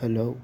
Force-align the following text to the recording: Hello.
Hello. 0.00 0.36